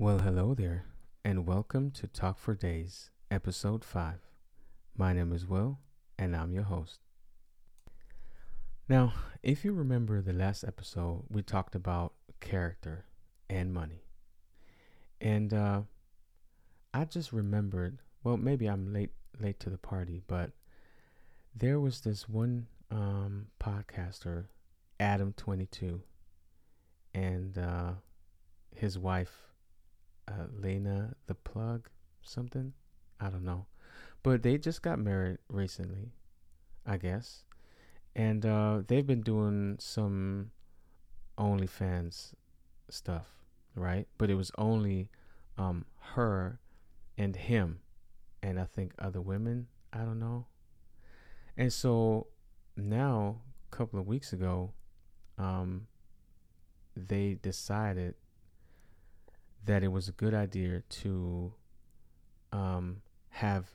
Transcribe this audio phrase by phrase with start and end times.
[0.00, 0.84] Well, hello there,
[1.24, 4.20] and welcome to Talk for Days, Episode 5.
[4.96, 5.80] My name is Will,
[6.16, 7.00] and I'm your host.
[8.88, 13.06] Now, if you remember the last episode, we talked about character
[13.50, 14.04] and money.
[15.20, 15.80] And uh,
[16.94, 20.52] I just remembered, well, maybe I'm late late to the party, but
[21.56, 24.44] there was this one um, podcaster,
[25.00, 25.98] Adam22,
[27.14, 27.94] and uh,
[28.76, 29.47] his wife,
[30.28, 31.88] uh, Lena the Plug,
[32.22, 32.72] something.
[33.20, 33.66] I don't know.
[34.22, 36.12] But they just got married recently,
[36.86, 37.44] I guess.
[38.14, 40.50] And uh, they've been doing some
[41.38, 42.32] OnlyFans
[42.90, 43.26] stuff,
[43.74, 44.06] right?
[44.18, 45.10] But it was only
[45.56, 46.58] um, her
[47.16, 47.80] and him,
[48.42, 49.68] and I think other women.
[49.92, 50.46] I don't know.
[51.56, 52.28] And so
[52.76, 54.72] now, a couple of weeks ago,
[55.38, 55.86] um,
[56.96, 58.14] they decided
[59.68, 61.52] that it was a good idea to
[62.52, 63.66] um, have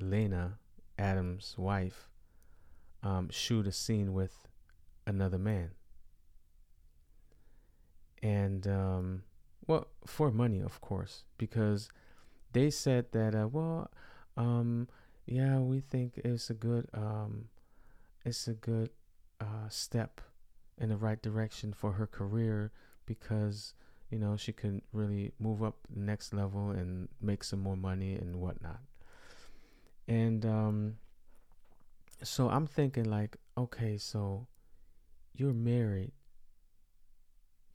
[0.00, 0.54] Lena,
[0.98, 2.08] Adam's wife,
[3.02, 4.48] um, shoot a scene with
[5.06, 5.72] another man.
[8.22, 9.24] And, um,
[9.66, 11.90] well, for money, of course, because
[12.54, 13.90] they said that, uh, well,
[14.38, 14.88] um,
[15.26, 17.48] yeah, we think it's a good, um,
[18.24, 18.88] it's a good
[19.38, 20.22] uh, step
[20.78, 22.72] in the right direction for her career
[23.04, 23.74] because
[24.12, 28.14] you know she could really move up the next level and make some more money
[28.14, 28.80] and whatnot.
[30.06, 30.96] And um,
[32.22, 34.46] so I'm thinking like, okay, so
[35.32, 36.12] you're married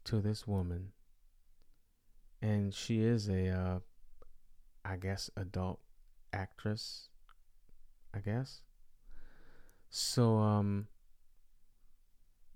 [0.03, 0.91] to this woman,
[2.39, 3.80] and she is a, uh,
[4.85, 5.80] I guess, adult
[6.31, 7.09] actress.
[8.13, 8.61] I guess.
[9.89, 10.88] So um.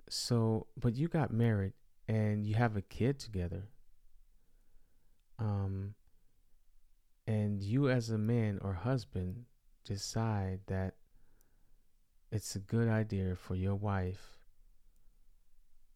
[0.09, 1.71] So, but you got married
[2.07, 3.63] and you have a kid together.
[5.39, 5.95] Um.
[7.27, 9.45] And you, as a man or husband,
[9.85, 10.95] decide that
[12.31, 14.39] it's a good idea for your wife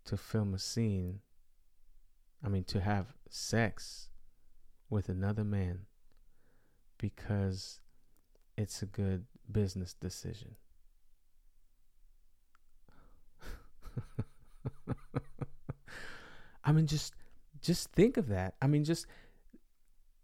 [0.06, 1.20] to film a scene,
[2.44, 4.10] I mean, to have sex
[4.90, 5.88] with another man
[6.98, 7.80] because
[8.56, 10.56] it's a good business decision.
[16.66, 17.14] I mean just
[17.62, 18.56] just think of that.
[18.62, 19.06] I mean just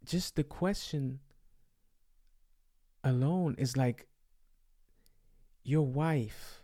[0.04, 1.20] just the question
[3.04, 4.08] alone is like
[5.64, 6.64] your wife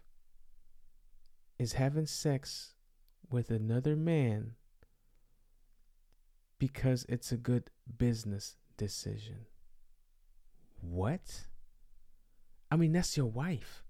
[1.60, 2.74] is having sex
[3.30, 4.56] with another man
[6.60, 9.46] because it's a good business decision.
[10.82, 11.48] What?
[12.72, 13.84] I mean, that's your wife.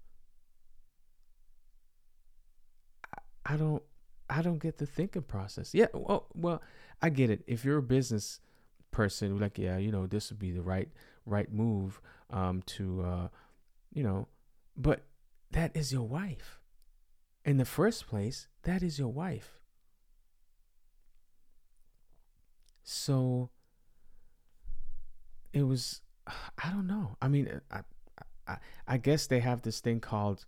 [3.04, 3.82] I, I don't
[4.30, 5.74] I don't get the thinking process.
[5.74, 6.62] Yeah, well, well,
[7.00, 7.42] I get it.
[7.46, 8.40] If you're a business
[8.90, 10.88] person, like, yeah, you know, this would be the right
[11.24, 12.00] right move
[12.30, 13.28] um, to, uh,
[13.92, 14.28] you know,
[14.76, 15.02] but
[15.50, 16.60] that is your wife.
[17.44, 19.58] In the first place, that is your wife.
[22.82, 23.50] So
[25.52, 27.16] it was, I don't know.
[27.20, 27.80] I mean, I,
[28.46, 28.56] I,
[28.86, 30.44] I guess they have this thing called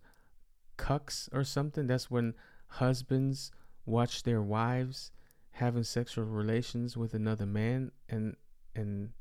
[0.77, 1.87] cucks or something.
[1.87, 2.33] That's when
[2.67, 3.51] husbands
[3.85, 5.11] watch their wives
[5.51, 8.35] having sexual relations with another man and
[8.75, 9.11] and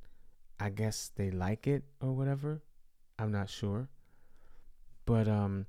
[0.58, 2.62] I guess they like it or whatever.
[3.18, 3.88] I'm not sure.
[5.06, 5.66] But um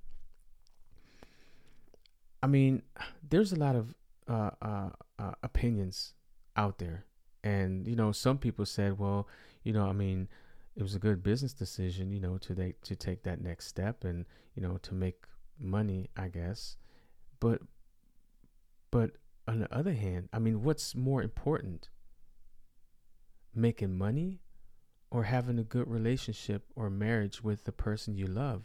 [2.44, 2.81] I mean,
[3.28, 3.94] there's a lot of
[4.28, 6.13] uh, uh, uh, opinions
[6.56, 7.06] out there.
[7.44, 9.28] And you know, some people said, well,
[9.63, 10.28] you know, I mean,
[10.75, 14.03] it was a good business decision, you know, to they to take that next step
[14.03, 14.25] and
[14.56, 15.23] you know to make
[15.59, 16.78] money, I guess.
[17.40, 17.62] But
[18.91, 19.12] but
[19.47, 21.90] on the other hand, I mean, what's more important?
[23.56, 24.41] Making money
[25.09, 28.63] or having a good relationship or marriage with the person you love?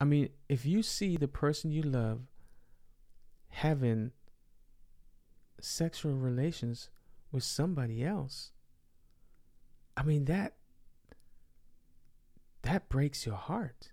[0.00, 2.22] I mean, if you see the person you love
[3.50, 4.10] having
[5.60, 6.90] sexual relations
[7.30, 8.50] with somebody else,
[9.96, 10.54] I mean that
[12.62, 13.92] that breaks your heart.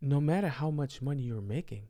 [0.00, 1.88] No matter how much money you're making.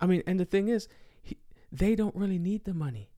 [0.00, 0.88] I mean, and the thing is,
[1.22, 1.38] he,
[1.72, 3.10] they don't really need the money.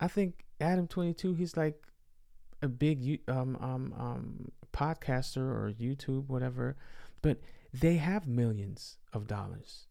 [0.00, 1.82] I think Adam Twenty Two, he's like
[2.60, 6.76] a big um um um podcaster or YouTube, whatever,
[7.20, 7.38] but
[7.72, 9.86] they have millions of dollars.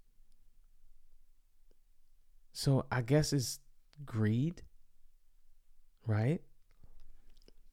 [2.53, 3.59] So I guess it's
[4.05, 4.61] greed,
[6.05, 6.41] right?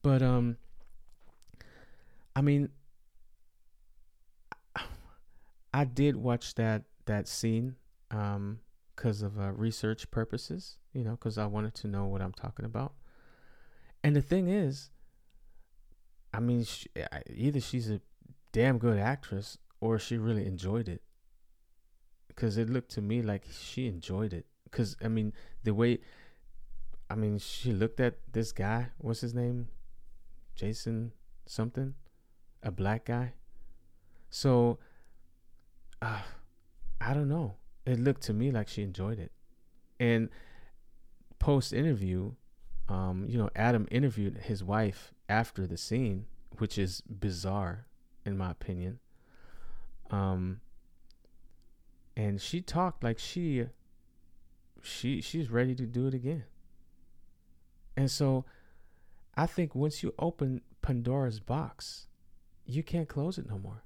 [0.01, 0.57] But um,
[2.35, 2.69] I mean,
[5.73, 7.75] I did watch that that scene
[8.11, 8.59] um
[8.95, 12.65] because of uh, research purposes you know, because I wanted to know what I'm talking
[12.65, 12.93] about.
[14.03, 14.89] And the thing is,
[16.33, 16.87] I mean, she,
[17.33, 18.01] either she's a
[18.51, 21.01] damn good actress or she really enjoyed it.
[22.27, 24.45] Because it looked to me like she enjoyed it.
[24.63, 25.33] Because, I mean,
[25.63, 25.99] the way,
[27.09, 29.67] I mean, she looked at this guy, what's his name?
[30.55, 31.11] Jason
[31.45, 31.95] something?
[32.63, 33.33] A black guy?
[34.29, 34.79] So,
[36.01, 36.21] uh,
[37.01, 37.55] I don't know.
[37.85, 39.31] It looked to me like she enjoyed it.
[39.99, 40.29] And
[41.39, 42.33] post interview,
[42.87, 46.25] um, you know, Adam interviewed his wife after the scene,
[46.57, 47.85] which is bizarre
[48.25, 48.99] in my opinion.
[50.11, 50.61] Um
[52.17, 53.67] and she talked like she
[54.81, 56.43] she she's ready to do it again.
[57.95, 58.45] And so
[59.35, 62.07] I think once you open Pandora's box,
[62.65, 63.83] you can't close it no more.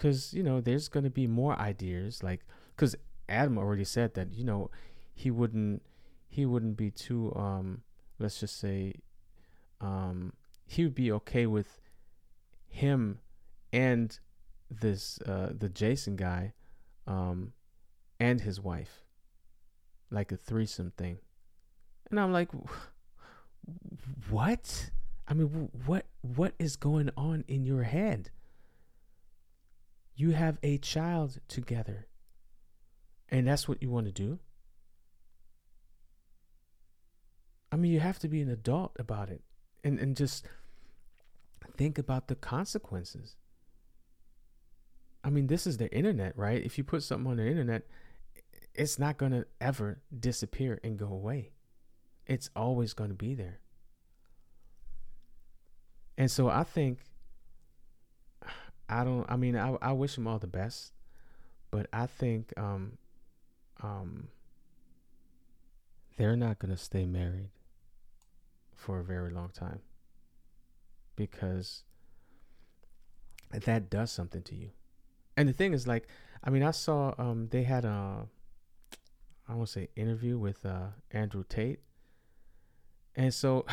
[0.00, 2.40] Cuz you know, there's going to be more ideas like
[2.76, 2.96] cuz
[3.28, 4.70] Adam already said that, you know,
[5.14, 5.82] he wouldn't
[6.26, 7.82] he wouldn't be too um
[8.18, 8.94] let's just say
[9.82, 10.32] um
[10.66, 11.80] he would be okay with
[12.68, 13.18] him
[13.74, 14.18] and
[14.70, 16.54] this uh the Jason guy
[17.06, 17.52] um
[18.18, 19.04] and his wife
[20.10, 21.18] like a threesome thing.
[22.10, 22.50] And i'm like
[24.30, 24.90] what?
[25.28, 28.30] I mean what what is going on in your head
[30.14, 32.06] you have a child together
[33.28, 34.38] and that's what you want to do
[37.72, 39.42] I mean, you have to be an adult about it
[39.84, 40.44] and, and just
[41.76, 43.36] think about the consequences.
[45.22, 46.62] I mean, this is the internet, right?
[46.62, 47.86] If you put something on the internet,
[48.74, 51.52] it's not going to ever disappear and go away.
[52.26, 53.60] It's always going to be there.
[56.16, 56.98] And so I think,
[58.90, 60.92] I don't, I mean, I, I wish him all the best,
[61.70, 62.98] but I think, um,
[63.82, 64.28] um,
[66.16, 67.50] they're not going to stay married
[68.74, 69.80] for a very long time
[71.16, 71.84] because
[73.52, 74.70] that does something to you.
[75.36, 76.08] And the thing is, like,
[76.42, 78.26] I mean, I saw um they had a
[79.48, 81.80] I want to say interview with uh Andrew Tate,
[83.14, 83.66] and so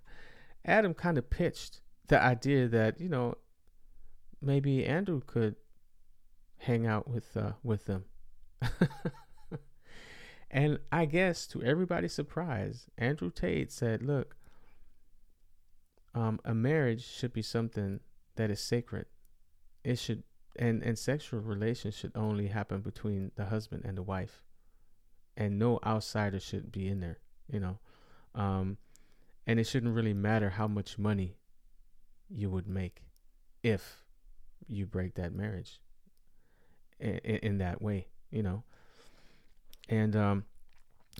[0.64, 3.36] Adam kind of pitched the idea that you know
[4.42, 5.56] maybe Andrew could
[6.58, 8.04] hang out with uh with them.
[10.50, 14.36] and I guess to everybody's surprise, Andrew Tate said, "Look,
[16.14, 18.00] um, a marriage should be something
[18.36, 19.06] that is sacred.
[19.84, 20.22] It should
[20.56, 24.42] and and sexual relations should only happen between the husband and the wife,
[25.36, 27.18] and no outsider should be in there.
[27.50, 27.78] You know,
[28.34, 28.78] um,
[29.46, 31.36] and it shouldn't really matter how much money
[32.28, 33.02] you would make
[33.62, 34.01] if
[34.66, 35.80] you break that marriage
[37.00, 38.08] in, in that way.
[38.30, 38.62] You know,
[39.88, 40.44] and um,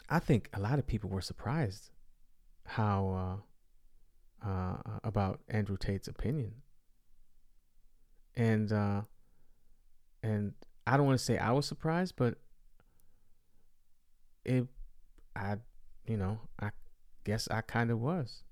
[0.09, 1.91] I think a lot of people were surprised
[2.65, 3.41] how.
[3.41, 3.43] Uh,
[4.45, 4.75] uh,
[5.05, 6.55] about Andrew Tate's opinion.
[8.35, 9.03] And uh,
[10.23, 10.55] and
[10.87, 12.37] I don't want to say I was surprised, but
[14.45, 14.67] it,
[15.37, 15.57] I,
[16.07, 16.71] you know, I
[17.25, 18.43] guess I kind of was.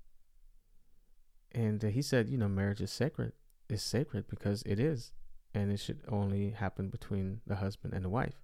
[1.51, 3.33] And uh, he said, you know, marriage is sacred.
[3.71, 5.13] It's sacred because it is,
[5.53, 8.41] and it should only happen between the husband and the wife.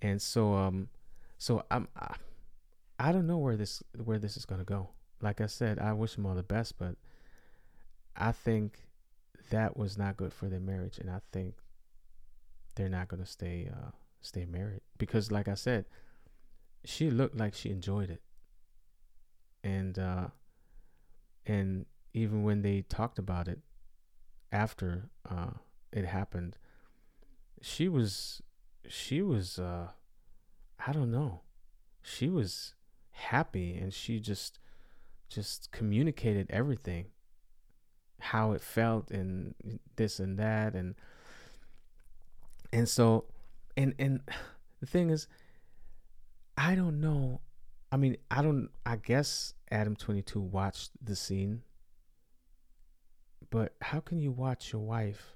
[0.00, 0.88] And so, um,
[1.36, 2.14] so I'm, I,
[3.00, 4.90] I don't know where this where this is gonna go.
[5.20, 6.94] Like I said, I wish them all the best, but
[8.16, 8.78] I think
[9.50, 11.56] that was not good for their marriage, and I think
[12.76, 14.82] they're not gonna stay uh, stay married.
[14.96, 15.86] Because, like I said,
[16.84, 18.22] she looked like she enjoyed it,
[19.64, 20.28] and uh,
[21.46, 23.58] and even when they talked about it
[24.52, 25.50] after uh,
[25.92, 26.56] it happened,
[27.60, 28.42] she was
[28.88, 29.88] she was uh,
[30.86, 31.40] I don't know,
[32.02, 32.74] she was
[33.10, 34.58] happy, and she just
[35.28, 37.06] just communicated everything.
[38.20, 39.54] How it felt and
[39.94, 40.96] this and that and
[42.72, 43.26] and so
[43.76, 44.20] and and
[44.80, 45.28] the thing is
[46.56, 47.40] i don't know.
[47.90, 51.62] I mean i don't i guess adam 22 watched the scene
[53.50, 55.34] but how can you watch your wife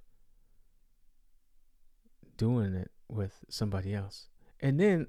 [2.37, 4.29] doing it with somebody else
[4.61, 5.07] and then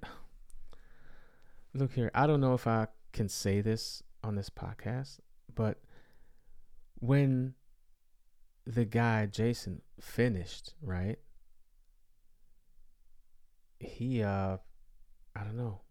[1.73, 5.19] look here i don't know if i can say this on this podcast,
[5.53, 5.77] but
[6.95, 7.53] when
[8.65, 11.19] the guy Jason finished, right?
[13.79, 14.57] He uh
[15.35, 15.81] I don't know.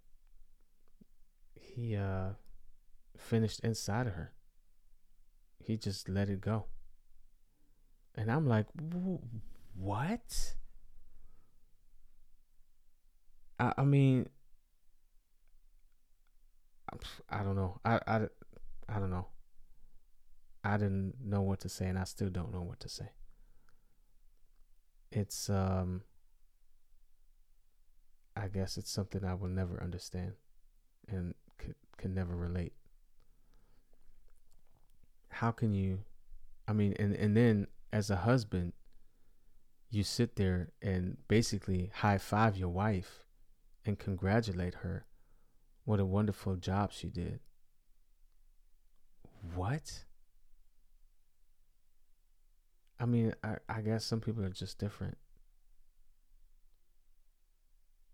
[1.54, 2.31] He uh
[3.16, 4.33] finished inside of her.
[5.59, 6.66] He just let it go.
[8.23, 8.67] And I'm like,
[9.75, 10.55] what?
[13.59, 14.29] I, I mean,
[17.29, 17.81] I don't know.
[17.85, 18.21] I, I,
[18.88, 19.26] I don't know.
[20.62, 23.09] I didn't know what to say, and I still don't know what to say.
[25.11, 26.02] It's um.
[28.37, 30.35] I guess it's something I will never understand,
[31.09, 32.75] and c- can never relate.
[35.29, 36.05] How can you?
[36.69, 38.73] I mean, and and then as a husband,
[39.91, 43.27] you sit there and basically high five your wife
[43.85, 45.05] and congratulate her.
[45.85, 47.41] What a wonderful job she did.
[49.55, 50.05] What?
[52.99, 55.19] I mean, I, I guess some people are just different.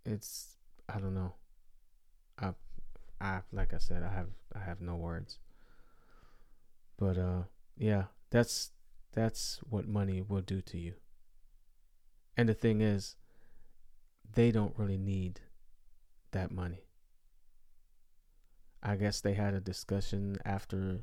[0.04, 0.56] It's
[0.88, 1.34] I don't know.
[2.38, 2.54] I
[3.20, 5.38] I like I said, I have I have no words.
[6.96, 7.42] But uh
[7.76, 8.70] yeah, that's
[9.18, 10.94] that's what money will do to you.
[12.36, 13.16] And the thing is,
[14.32, 15.40] they don't really need
[16.30, 16.84] that money.
[18.80, 21.00] I guess they had a discussion after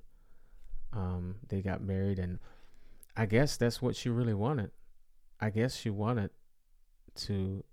[0.94, 2.40] um, they got married, and
[3.18, 4.72] I guess that's what she really wanted.
[5.42, 6.30] I guess she wanted
[7.16, 7.66] to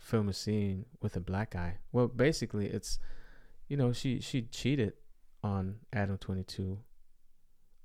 [0.00, 1.74] film a scene with a black guy.
[1.92, 2.98] Well, basically, it's
[3.68, 4.94] you know she she cheated
[5.42, 6.78] on Adam Twenty Two.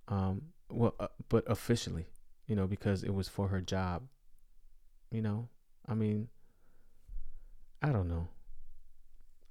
[0.07, 2.07] Um, well, uh, but officially,
[2.47, 4.03] you know, because it was for her job.
[5.11, 5.49] You know,
[5.87, 6.29] I mean,
[7.81, 8.27] I don't know.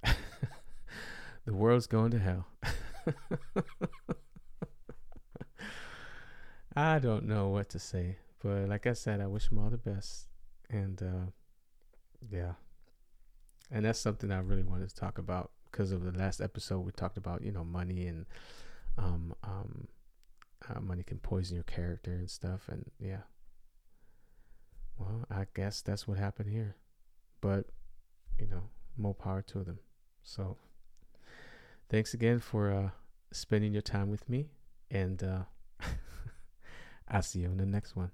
[1.45, 2.47] the world's going to hell.
[6.75, 9.77] I don't know what to say, but like I said, I wish them all the
[9.77, 10.27] best.
[10.69, 11.31] And uh,
[12.31, 12.53] yeah,
[13.71, 16.91] and that's something I really wanted to talk about because of the last episode we
[16.91, 18.25] talked about, you know, money and
[18.97, 19.87] um, um,
[20.67, 22.67] uh, money can poison your character and stuff.
[22.69, 23.21] And yeah,
[24.97, 26.75] well, I guess that's what happened here.
[27.41, 27.67] But,
[28.37, 28.63] you know,
[28.97, 29.79] more power to them.
[30.23, 30.57] So,
[31.89, 32.89] thanks again for uh,
[33.31, 34.49] spending your time with me.
[34.91, 35.43] And uh,
[37.07, 38.11] I'll see you in the next one.